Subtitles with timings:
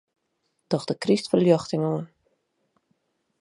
[0.73, 2.03] Doch de krystferljochting oan.